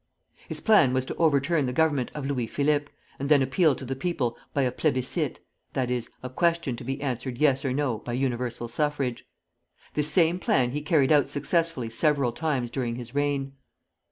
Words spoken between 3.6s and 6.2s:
to the people by a plébiscite, i. e.,